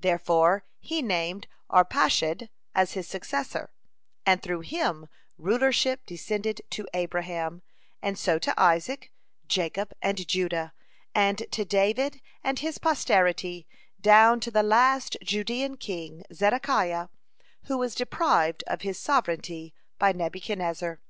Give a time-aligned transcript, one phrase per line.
[0.00, 3.70] Therefore he named Arpachshad as his successor,
[4.26, 5.06] and through him
[5.38, 7.62] rulership descended to Abraham,
[8.02, 9.12] and so to Isaac,
[9.46, 10.72] Jacob, and Judah,
[11.14, 13.68] and to David and his posterity,
[14.00, 17.06] down to the last Judean king Zedekiah,
[17.66, 21.00] who was deprived of his sovereignty by Nebuchadnezzar.